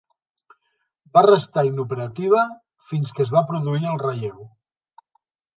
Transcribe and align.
Va 1.17 1.21
restar 1.25 1.65
inoperativa 1.67 2.47
fins 2.93 3.15
que 3.19 3.23
es 3.27 3.35
va 3.37 3.47
produir 3.53 3.87
el 3.93 4.03
relleu. 4.09 4.45